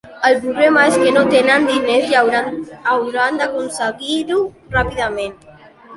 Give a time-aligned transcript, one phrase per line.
[0.27, 2.17] El problema és que no tenen diners i
[3.03, 4.41] hauran d'aconseguir-ho
[4.79, 5.37] ràpidament.